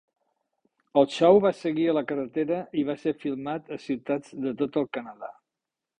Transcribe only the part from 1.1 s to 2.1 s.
show va seguir a la